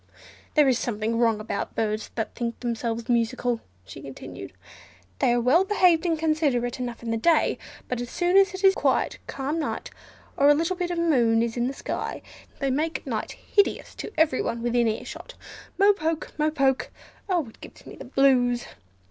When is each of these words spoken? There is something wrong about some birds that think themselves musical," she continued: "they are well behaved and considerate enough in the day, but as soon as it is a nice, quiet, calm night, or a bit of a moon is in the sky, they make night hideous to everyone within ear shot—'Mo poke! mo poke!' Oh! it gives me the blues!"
There 0.55 0.67
is 0.67 0.79
something 0.79 1.19
wrong 1.19 1.39
about 1.39 1.67
some 1.67 1.73
birds 1.75 2.09
that 2.15 2.33
think 2.33 2.59
themselves 2.61 3.07
musical," 3.07 3.61
she 3.85 4.01
continued: 4.01 4.51
"they 5.19 5.31
are 5.31 5.39
well 5.39 5.63
behaved 5.63 6.07
and 6.07 6.17
considerate 6.17 6.79
enough 6.79 7.03
in 7.03 7.11
the 7.11 7.17
day, 7.17 7.59
but 7.87 8.01
as 8.01 8.09
soon 8.09 8.35
as 8.35 8.47
it 8.55 8.63
is 8.63 8.63
a 8.63 8.67
nice, 8.69 8.73
quiet, 8.81 9.19
calm 9.27 9.59
night, 9.59 9.91
or 10.37 10.49
a 10.49 10.55
bit 10.55 10.71
of 10.89 10.97
a 10.97 11.03
moon 11.03 11.43
is 11.43 11.55
in 11.55 11.67
the 11.67 11.71
sky, 11.75 12.23
they 12.57 12.71
make 12.71 13.05
night 13.05 13.33
hideous 13.33 13.93
to 13.93 14.11
everyone 14.17 14.63
within 14.63 14.87
ear 14.87 15.05
shot—'Mo 15.05 15.93
poke! 15.93 16.33
mo 16.35 16.49
poke!' 16.49 16.89
Oh! 17.29 17.47
it 17.49 17.61
gives 17.61 17.85
me 17.85 17.95
the 17.95 18.05
blues!" 18.05 18.65